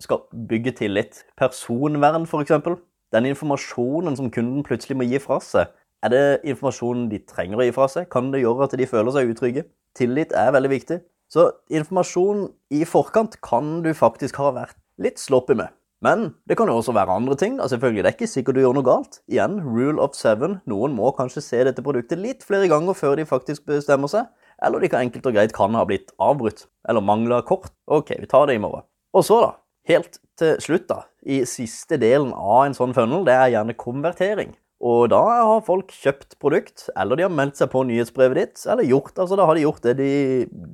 bygge 0.47 0.75
tillit. 0.79 1.25
Personvern, 1.35 2.23
f.eks. 2.23 2.79
Den 3.11 3.27
informasjonen 3.27 4.15
som 4.15 4.31
kunden 4.31 4.63
plutselig 4.63 4.95
må 4.95 5.09
gi 5.09 5.19
fra 5.19 5.41
seg. 5.43 5.73
Er 6.01 6.09
det 6.09 6.41
informasjonen 6.49 7.09
de 7.11 7.19
trenger 7.29 7.59
å 7.59 7.65
gi 7.67 7.73
fra 7.75 7.85
seg? 7.91 8.07
Kan 8.09 8.31
det 8.33 8.41
gjøre 8.41 8.65
at 8.65 8.73
de 8.77 8.89
føler 8.89 9.13
seg 9.13 9.29
utrygge? 9.29 9.67
Tillit 9.97 10.33
er 10.33 10.53
veldig 10.55 10.71
viktig. 10.71 10.97
Så 11.31 11.45
informasjon 11.71 12.47
i 12.73 12.81
forkant 12.89 13.37
kan 13.45 13.79
du 13.85 13.91
faktisk 13.95 14.39
ha 14.41 14.49
vært 14.55 14.79
litt 15.01 15.21
sloppy 15.21 15.55
med. 15.59 15.69
Men 16.01 16.31
det 16.49 16.57
kan 16.57 16.69
jo 16.71 16.79
også 16.79 16.95
være 16.97 17.13
andre 17.13 17.35
ting. 17.37 17.59
da 17.59 17.67
selvfølgelig 17.69 18.03
Det 18.03 18.09
er 18.09 18.17
ikke 18.17 18.27
sikkert 18.27 18.57
du 18.57 18.61
gjør 18.61 18.73
noe 18.73 18.87
galt. 18.87 19.19
Igjen, 19.29 19.59
rule 19.61 20.01
of 20.01 20.17
seven. 20.17 20.59
Noen 20.65 20.95
må 20.97 21.11
kanskje 21.13 21.43
se 21.45 21.63
dette 21.63 21.85
produktet 21.85 22.17
litt 22.17 22.41
flere 22.43 22.67
ganger 22.67 22.97
før 22.97 23.15
de 23.15 23.25
faktisk 23.29 23.67
bestemmer 23.69 24.09
seg. 24.09 24.25
Eller 24.65 24.81
de 24.81 24.89
kan 24.89 25.05
enkelt 25.05 25.29
og 25.29 25.37
greit 25.37 25.53
kan 25.53 25.77
ha 25.77 25.85
blitt 25.85 26.09
avbrutt. 26.17 26.65
Eller 26.89 27.05
mangla 27.05 27.43
kort. 27.45 27.69
Ok, 27.85 28.15
vi 28.17 28.25
tar 28.25 28.49
det 28.49 28.57
i 28.57 28.63
morgen. 28.63 28.87
Og 29.13 29.25
så, 29.25 29.37
da. 29.45 29.53
Helt 29.89 30.17
til 30.37 30.57
slutt, 30.61 30.89
da. 30.89 31.03
I 31.21 31.43
siste 31.45 31.97
delen 32.01 32.33
av 32.33 32.65
en 32.65 32.77
sånn 32.77 32.93
funnel, 32.97 33.23
det 33.25 33.37
er 33.37 33.53
gjerne 33.53 33.77
konvertering. 33.77 34.55
Og 34.81 35.11
da 35.13 35.21
har 35.21 35.61
folk 35.65 35.93
kjøpt 35.93 36.39
produkt, 36.41 36.87
eller 36.97 37.19
de 37.19 37.27
har 37.27 37.33
meldt 37.33 37.59
seg 37.61 37.69
på 37.69 37.83
nyhetsbrevet 37.85 38.39
ditt, 38.39 38.65
eller 38.65 38.87
gjort, 38.89 39.13
altså 39.13 39.37
da 39.37 39.45
har 39.45 39.57
de 39.57 39.65
gjort 39.67 39.85
det, 39.85 39.95
de, 39.99 40.11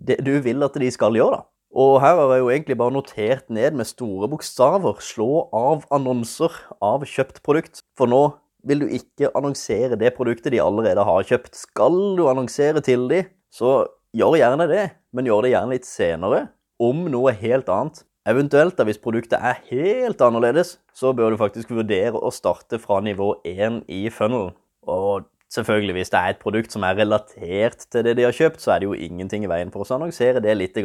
det 0.08 0.18
du 0.24 0.38
vil 0.46 0.64
at 0.64 0.80
de 0.80 0.92
skal 0.94 1.18
gjøre, 1.20 1.42
da. 1.42 1.48
Og 1.78 1.98
her 2.00 2.16
har 2.16 2.32
jeg 2.32 2.42
jo 2.42 2.52
egentlig 2.54 2.78
bare 2.80 2.96
notert 2.96 3.50
ned 3.54 3.76
med 3.76 3.86
store 3.86 4.30
bokstaver 4.32 5.02
'slå 5.04 5.50
av 5.54 5.84
annonser 5.92 6.54
av 6.82 7.04
kjøpt 7.04 7.44
produkt'. 7.44 7.84
For 8.00 8.08
nå 8.08 8.32
vil 8.68 8.86
du 8.86 8.88
ikke 8.88 9.34
annonsere 9.36 10.00
det 10.00 10.16
produktet 10.16 10.56
de 10.56 10.64
allerede 10.64 11.04
har 11.04 11.28
kjøpt. 11.28 11.54
Skal 11.54 12.16
du 12.18 12.24
annonsere 12.32 12.82
til 12.82 13.08
dem, 13.12 13.28
så 13.52 13.84
gjør 14.16 14.40
gjerne 14.40 14.68
det, 14.72 14.86
men 15.14 15.28
gjør 15.28 15.44
det 15.44 15.54
gjerne 15.54 15.76
litt 15.76 15.86
senere, 15.86 16.48
om 16.80 17.06
noe 17.12 17.36
helt 17.36 17.70
annet. 17.70 18.04
Eventuelt, 18.28 18.76
da, 18.76 18.84
hvis 18.84 19.00
produktet 19.00 19.40
er 19.40 19.62
helt 19.70 20.20
annerledes, 20.22 20.74
så 20.92 21.14
bør 21.16 21.32
du 21.32 21.38
faktisk 21.40 21.70
vurdere 21.72 22.20
å 22.20 22.32
starte 22.36 22.76
fra 22.82 22.98
nivå 23.00 23.38
1 23.48 23.86
i 23.88 24.02
funnelen. 24.12 24.52
Og 24.84 25.30
selvfølgelig, 25.54 25.94
hvis 25.96 26.12
det 26.12 26.20
er 26.20 26.34
et 26.34 26.42
produkt 26.42 26.76
som 26.76 26.84
er 26.84 26.98
relatert 27.00 27.86
til 27.88 28.04
det 28.04 28.18
de 28.20 28.26
har 28.28 28.36
kjøpt, 28.36 28.60
så 28.60 28.74
er 28.74 28.84
det 28.84 28.90
jo 28.90 28.98
ingenting 29.08 29.48
i 29.48 29.52
veien 29.52 29.72
for 29.72 29.86
å 29.86 29.96
annonsere 29.96 30.44
det 30.44 30.58
litt 30.60 30.76
i 30.76 30.84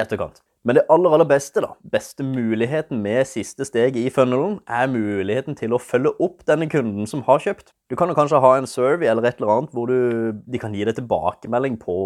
etterkant. 0.00 0.40
Men 0.64 0.78
det 0.78 0.86
aller 0.94 1.12
aller 1.12 1.28
beste, 1.28 1.60
da, 1.60 1.74
beste 1.92 2.24
muligheten 2.24 3.02
med 3.04 3.26
siste 3.28 3.66
steg 3.68 3.98
i 3.98 4.06
funnelen, 4.14 4.60
er 4.64 4.88
muligheten 4.88 5.58
til 5.58 5.74
å 5.74 5.80
følge 5.82 6.14
opp 6.22 6.44
denne 6.48 6.70
kunden 6.72 7.08
som 7.10 7.24
har 7.26 7.42
kjøpt. 7.42 7.74
Du 7.90 7.98
kan 7.98 8.08
jo 8.08 8.16
kanskje 8.16 8.40
ha 8.40 8.54
en 8.56 8.70
survey 8.70 9.10
eller 9.10 9.26
et 9.28 9.42
eller 9.42 9.52
annet 9.58 9.74
hvor 9.76 9.90
du, 9.90 10.32
de 10.32 10.62
kan 10.62 10.72
gi 10.72 10.86
deg 10.88 10.96
tilbakemelding 10.96 11.76
på 11.82 11.98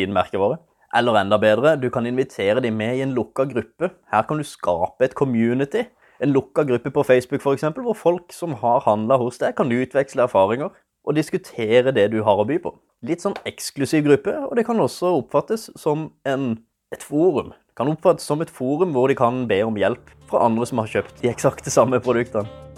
din 0.00 0.16
merkevare. 0.16 0.58
Eller 0.96 1.20
enda 1.20 1.38
bedre, 1.38 1.76
du 1.78 1.88
kan 1.90 2.06
invitere 2.06 2.62
dem 2.62 2.76
med 2.80 2.96
i 2.98 3.02
en 3.04 3.14
lukka 3.14 3.46
gruppe. 3.46 3.92
Her 4.10 4.22
kan 4.26 4.40
du 4.40 4.44
skape 4.44 5.06
et 5.06 5.14
community. 5.14 5.84
En 6.20 6.32
lukka 6.34 6.64
gruppe 6.66 6.90
på 6.90 7.04
Facebook 7.06 7.46
eksempel, 7.54 7.84
hvor 7.86 7.94
folk 7.94 8.32
som 8.32 8.54
har 8.60 8.82
handla 8.84 9.16
hos 9.16 9.38
deg, 9.38 9.54
kan 9.56 9.70
utveksle 9.70 10.26
erfaringer 10.26 10.70
og 11.06 11.16
diskutere 11.16 11.94
det 11.96 12.10
du 12.12 12.22
har 12.22 12.42
å 12.42 12.44
by 12.44 12.58
på. 12.60 12.74
Litt 13.06 13.22
sånn 13.22 13.38
eksklusiv 13.48 14.04
gruppe, 14.04 14.34
og 14.34 14.56
det 14.58 14.66
kan 14.66 14.80
også 14.80 15.14
oppfattes 15.22 15.70
som 15.80 16.10
en 16.28 16.58
et 16.92 17.02
forum. 17.06 17.52
Det 17.54 17.76
Kan 17.78 17.88
oppfattes 17.88 18.26
som 18.26 18.42
et 18.42 18.50
forum 18.50 18.92
hvor 18.92 19.08
de 19.08 19.14
kan 19.14 19.46
be 19.48 19.62
om 19.62 19.78
hjelp 19.78 20.10
fra 20.28 20.42
andre 20.44 20.66
som 20.66 20.82
har 20.82 20.90
kjøpt 20.90 21.22
de 21.22 21.30
eksakte 21.30 21.70
samme 21.70 22.02
produktene. 22.02 22.69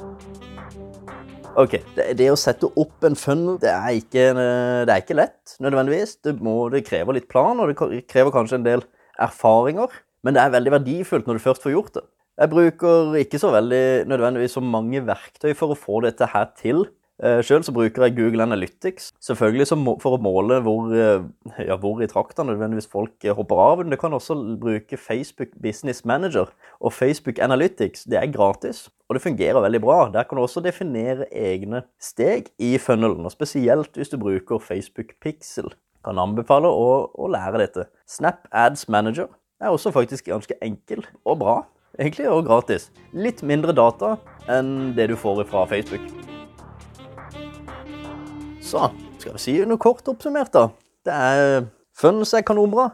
Ok, 1.53 1.75
det, 1.97 2.07
det, 2.17 2.31
å 2.33 2.39
sette 2.39 2.69
opp 2.81 3.05
en 3.05 3.17
funnel, 3.19 3.59
det 3.61 3.69
er 3.69 3.97
ikke, 3.99 4.23
det 4.89 4.93
er 4.93 5.03
ikke 5.03 5.19
lett 5.19 5.53
nødvendigvis. 5.61 6.15
Det, 6.25 6.33
må, 6.41 6.55
det, 6.73 6.81
krever 6.87 7.19
litt 7.19 7.29
plan, 7.29 7.61
og 7.61 7.69
det 7.69 8.07
krever 8.09 8.33
kanskje 8.33 8.57
en 8.61 8.65
del 8.65 8.85
erfaringer. 9.21 9.93
Men 10.25 10.37
det 10.37 10.41
er 10.41 10.55
veldig 10.55 10.73
verdifullt 10.79 11.29
når 11.29 11.37
du 11.37 11.45
først 11.45 11.67
får 11.67 11.75
gjort 11.75 11.99
det. 11.99 12.05
Jeg 12.41 12.53
bruker 12.55 13.19
ikke 13.21 13.41
så 13.43 13.51
veldig 13.53 13.85
nødvendigvis 14.09 14.57
så 14.57 14.63
mange 14.65 15.03
verktøy 15.05 15.53
for 15.59 15.75
å 15.75 15.79
få 15.79 16.01
dette 16.07 16.31
her 16.33 16.49
til. 16.57 16.87
Eh, 17.21 17.39
Sjøl 17.45 17.63
bruker 17.75 18.07
jeg 18.07 18.17
Google 18.17 18.43
Analytics, 18.43 19.13
selvfølgelig 19.23 19.67
for 20.03 20.17
å 20.17 20.21
måle 20.23 20.59
hvor, 20.65 20.89
eh, 20.97 21.23
ja, 21.69 21.77
hvor 21.77 22.01
i 22.03 22.09
trakta 22.11 22.43
nødvendigvis 22.43 22.89
folk 22.91 23.25
eh, 23.25 23.35
hopper 23.37 23.61
av. 23.63 23.83
Men 23.83 23.93
du 23.93 23.97
kan 24.01 24.13
også 24.17 24.35
bruke 24.59 24.97
Facebook 24.99 25.53
Business 25.63 26.05
Manager 26.05 26.51
og 26.81 26.93
Facebook 26.93 27.39
Analytics. 27.39 28.09
Det 28.11 28.19
er 28.19 28.33
gratis, 28.33 28.89
og 29.09 29.17
det 29.17 29.23
fungerer 29.23 29.63
veldig 29.63 29.83
bra. 29.85 29.99
Der 30.11 30.25
kan 30.25 30.41
du 30.41 30.43
også 30.43 30.65
definere 30.65 31.29
egne 31.31 31.85
steg 32.01 32.51
i 32.59 32.75
funnelen, 32.79 33.29
og 33.29 33.37
spesielt 33.37 33.95
hvis 33.95 34.11
du 34.11 34.19
bruker 34.19 34.59
Facebook 34.59 35.15
Pixel. 35.23 35.71
Kan 36.03 36.19
anbefale 36.19 36.67
å, 36.67 37.13
å 37.15 37.31
lære 37.31 37.63
dette. 37.63 37.87
Snap 38.09 38.49
Ads 38.51 38.89
Manager 38.91 39.29
er 39.63 39.71
også 39.71 39.95
faktisk 39.95 40.27
ganske 40.33 40.59
enkel 40.65 41.07
og 41.23 41.39
bra, 41.45 41.57
egentlig, 42.01 42.27
og 42.33 42.49
gratis. 42.51 42.91
Litt 43.15 43.45
mindre 43.47 43.77
data 43.77 44.17
enn 44.51 44.97
det 44.99 45.13
du 45.13 45.19
får 45.21 45.45
fra 45.47 45.69
Facebook. 45.71 46.32
Så 48.73 48.87
skal 49.21 49.35
vi 49.37 49.41
si 49.43 49.55
noe 49.69 49.81
kort 49.81 50.07
oppsummert, 50.09 50.55
da. 50.55 50.71
Det 51.05 51.13
er 51.13 51.67
Funs 51.99 52.31
er 52.33 52.45
kanonbra. 52.49 52.89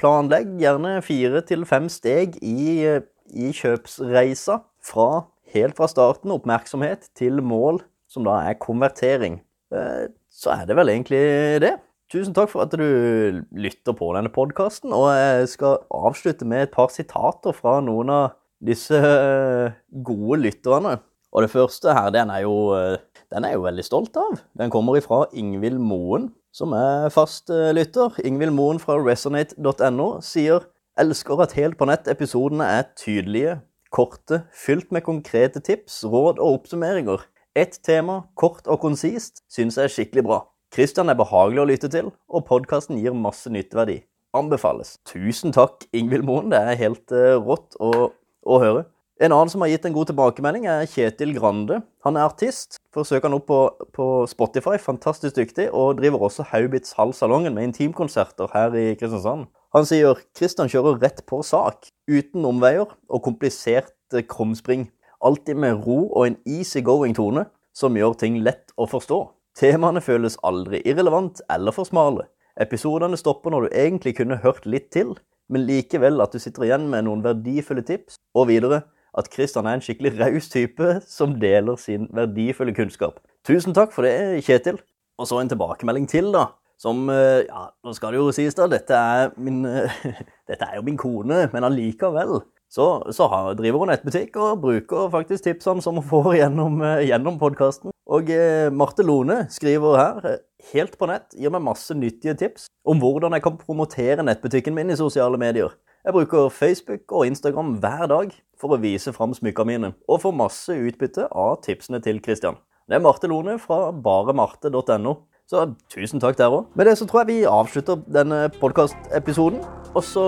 Planlegg 0.00 0.56
gjerne 0.58 0.96
fire 1.06 1.44
til 1.46 1.62
fem 1.68 1.86
steg 1.92 2.34
i, 2.42 2.82
i 3.30 3.52
kjøpsreisa. 3.54 4.58
Fra, 4.82 5.10
helt 5.54 5.78
fra 5.78 5.86
starten, 5.90 6.34
oppmerksomhet, 6.34 7.06
til 7.14 7.38
mål, 7.38 7.78
som 8.10 8.26
da 8.26 8.40
er 8.48 8.58
konvertering. 8.58 9.38
Eh, 9.70 10.08
så 10.26 10.56
er 10.56 10.66
det 10.66 10.76
vel 10.78 10.90
egentlig 10.90 11.22
det. 11.62 11.76
Tusen 12.10 12.34
takk 12.34 12.50
for 12.50 12.66
at 12.66 12.74
du 12.74 13.42
lytter 13.54 13.94
på 13.94 14.10
denne 14.18 14.32
podkasten. 14.34 14.90
Og 14.90 15.06
jeg 15.14 15.52
skal 15.54 15.84
avslutte 15.94 16.50
med 16.50 16.66
et 16.66 16.74
par 16.74 16.90
sitater 16.94 17.54
fra 17.54 17.78
noen 17.84 18.10
av 18.10 18.34
disse 18.58 18.98
eh, 18.98 19.78
gode 20.02 20.42
lytterne. 20.48 20.98
Og 21.30 21.46
det 21.46 21.52
første 21.54 21.94
her, 21.94 22.10
den 22.14 22.34
er, 22.34 22.42
jo, 22.42 22.74
eh, 22.74 23.15
den 23.36 23.44
er 23.44 23.52
jeg 23.52 23.60
jo 23.60 23.66
veldig 23.66 23.84
stolt 23.84 24.16
av. 24.16 24.38
Den 24.56 24.72
kommer 24.72 24.96
ifra 24.96 25.26
Ingvild 25.36 25.76
Moen, 25.84 26.30
som 26.56 26.72
er 26.72 27.10
fast 27.12 27.52
eh, 27.52 27.68
lytter. 27.76 28.16
Ingvild 28.24 28.54
Moen 28.56 28.80
fra 28.80 28.96
resonate.no 28.96 30.06
sier 30.24 30.64
elsker 30.96 31.42
at 31.44 31.52
Helt 31.58 31.76
på 31.76 31.84
nett-episodene 31.90 32.64
er 32.78 32.88
tydelige, 32.96 33.58
korte, 33.92 34.46
fylt 34.56 34.88
med 34.88 35.04
konkrete 35.04 35.60
tips, 35.60 36.00
råd 36.08 36.40
og 36.40 36.62
oppsummeringer. 36.62 37.28
Ett 37.56 37.76
tema, 37.84 38.22
kort 38.40 38.64
og 38.72 38.80
konsist, 38.80 39.44
syns 39.52 39.76
jeg 39.76 39.90
er 39.90 39.92
skikkelig 39.92 40.24
bra. 40.24 40.40
Kristian 40.72 41.12
er 41.12 41.20
behagelig 41.20 41.60
å 41.60 41.68
lytte 41.68 41.92
til, 41.92 42.08
og 42.32 42.48
podkasten 42.48 42.96
gir 43.04 43.12
masse 43.16 43.52
nytteverdi. 43.52 44.00
Anbefales. 44.36 44.96
Tusen 45.08 45.52
takk, 45.52 45.84
Ingvild 45.96 46.24
Moen. 46.24 46.48
Det 46.52 46.60
er 46.60 46.80
helt 46.80 47.12
uh, 47.12 47.36
rått 47.36 47.76
å, 47.80 48.10
å 48.48 48.60
høre. 48.64 48.88
En 49.16 49.32
annen 49.32 49.48
som 49.48 49.62
har 49.64 49.70
gitt 49.72 49.86
en 49.88 49.94
god 49.96 50.10
tilbakemelding, 50.10 50.66
er 50.68 50.88
Kjetil 50.92 51.30
Grande. 51.38 51.78
Han 52.04 52.18
er 52.18 52.26
artist. 52.28 52.76
Får 52.92 53.06
søke 53.08 53.24
han 53.24 53.36
opp 53.38 53.46
på, 53.48 53.60
på, 53.96 54.08
Spotify. 54.28 54.74
Fantastisk 54.76 55.38
dyktig. 55.38 55.70
Og 55.72 55.96
driver 55.96 56.26
også 56.26 56.44
Haubits 56.50 56.92
Hallsalongen 56.98 57.54
med 57.56 57.70
intimkonserter 57.70 58.50
her 58.52 58.76
i 58.76 58.90
Kristiansand. 59.00 59.46
Han 59.72 59.88
sier 59.88 60.20
Kristian 60.36 60.68
kjører 60.68 61.00
rett 61.00 61.22
på 61.28 61.40
sak, 61.44 61.88
uten 62.04 62.44
omveier 62.44 62.92
og 63.08 63.22
komplisert 63.24 63.94
krumspring. 64.28 64.90
Alltid 65.24 65.56
med 65.64 65.80
ro 65.86 66.10
og 66.10 66.26
en 66.26 66.36
easy-going 66.44 67.16
tone 67.16 67.46
som 67.76 67.96
gjør 67.96 68.18
ting 68.20 68.36
lett 68.44 68.74
å 68.76 68.84
forstå. 68.88 69.22
Temaene 69.56 70.02
føles 70.04 70.36
aldri 70.44 70.82
irrelevant 70.84 71.40
eller 71.52 71.72
for 71.72 71.88
smale. 71.88 72.26
Episodene 72.60 73.16
stopper 73.16 73.52
når 73.52 73.64
du 73.64 73.78
egentlig 73.80 74.18
kunne 74.20 74.36
hørt 74.44 74.68
litt 74.68 74.90
til, 74.92 75.14
men 75.48 75.64
likevel 75.64 76.20
at 76.20 76.36
du 76.36 76.40
sitter 76.42 76.68
igjen 76.68 76.84
med 76.92 77.06
noen 77.08 77.24
verdifulle 77.24 77.84
tips, 77.86 78.20
og 78.36 78.50
videre 78.52 78.82
at 79.16 79.30
Kristian 79.32 79.66
er 79.66 79.78
en 79.78 79.84
skikkelig 79.84 80.14
raus 80.20 80.50
type 80.52 80.98
som 81.08 81.36
deler 81.40 81.78
sin 81.80 82.08
verdifulle 82.14 82.74
kunnskap. 82.76 83.20
Tusen 83.46 83.74
takk 83.76 83.94
for 83.94 84.06
det, 84.06 84.44
Kjetil. 84.46 84.80
Og 85.16 85.28
så 85.28 85.40
en 85.40 85.48
tilbakemelding 85.48 86.08
til, 86.10 86.32
da. 86.34 86.50
Som 86.80 87.08
eh, 87.08 87.46
Ja, 87.46 87.70
nå 87.84 87.94
skal 87.96 88.12
det 88.12 88.20
jo 88.20 88.34
sies, 88.36 88.56
da. 88.58 88.66
Dette 88.68 88.96
er, 88.96 89.32
min, 89.40 89.62
dette 90.48 90.66
er 90.66 90.76
jo 90.76 90.84
min 90.84 91.00
kone, 91.00 91.46
men 91.52 91.68
allikevel. 91.68 92.42
Så, 92.72 92.86
så 93.14 93.28
driver 93.56 93.84
hun 93.84 93.92
nettbutikk 93.92 94.36
og 94.42 94.60
bruker 94.64 95.10
faktisk 95.12 95.46
tipsene 95.46 95.84
som 95.84 96.00
hun 96.00 96.06
får 96.06 96.32
gjennom, 96.40 96.80
eh, 96.84 97.06
gjennom 97.08 97.38
podkasten. 97.40 97.94
Og 98.06 98.30
eh, 98.34 98.68
Marte 98.74 99.06
Lone 99.06 99.44
skriver 99.50 99.96
her 100.00 100.28
helt 100.72 100.98
på 100.98 101.08
nett, 101.08 101.30
gir 101.38 101.52
meg 101.54 101.64
masse 101.64 101.94
nyttige 101.94 102.36
tips 102.38 102.66
om 102.86 103.00
hvordan 103.02 103.36
jeg 103.36 103.44
kan 103.46 103.58
promotere 103.60 104.26
nettbutikken 104.26 104.74
min 104.76 104.92
i 104.92 104.98
sosiale 104.98 105.38
medier. 105.40 105.74
Jeg 106.06 106.14
bruker 106.14 106.50
Facebook 106.54 107.10
og 107.10 107.26
Instagram 107.26 107.78
hver 107.82 108.06
dag 108.10 108.34
for 108.60 108.74
å 108.74 108.80
vise 108.80 109.12
fram 109.14 109.34
smykkene 109.36 109.70
mine, 109.70 109.92
og 110.08 110.22
få 110.24 110.32
masse 110.34 110.72
utbytte 110.72 111.28
av 111.30 111.60
tipsene 111.66 112.00
til 112.04 112.20
Christian. 112.24 112.58
Det 112.86 112.98
er 112.98 113.02
Marte 113.02 113.26
Lone 113.30 113.56
fra 113.58 113.90
baremarte.no. 113.90 115.16
Så 115.46 115.62
tusen 115.90 116.22
takk 116.22 116.38
der 116.38 116.50
òg. 116.50 116.72
Med 116.74 116.88
det 116.88 116.96
så 116.98 117.06
tror 117.06 117.22
jeg 117.22 117.30
vi 117.30 117.50
avslutter 117.50 118.00
denne 118.10 118.48
podkastepisoden. 118.58 119.60
Og 119.94 120.02
så 120.02 120.24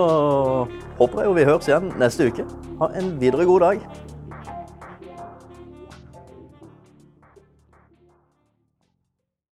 håper 0.99 1.21
jeg 1.21 1.27
jo 1.27 1.33
vi 1.35 1.47
høres 1.49 1.67
igjen 1.67 1.91
neste 1.99 2.29
uke. 2.31 2.47
Ha 2.79 2.93
en 2.99 3.17
videre 3.19 3.47
god 3.47 3.65
dag. 3.67 3.83